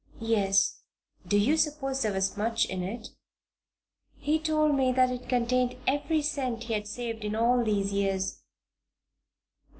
"Yes." 0.19 0.81
"Do 1.27 1.37
you 1.37 1.55
suppose 1.57 2.01
there 2.01 2.11
was 2.13 2.35
much 2.35 2.65
in 2.65 2.81
it?" 2.81 3.09
"He 4.17 4.39
told 4.39 4.73
me 4.73 4.91
that 4.91 5.11
it 5.11 5.29
contained 5.29 5.75
every 5.85 6.23
cent 6.23 6.63
he 6.63 6.73
had 6.73 6.87
saved 6.87 7.23
in 7.23 7.35
all 7.35 7.63
these 7.63 7.93
years." 7.93 8.39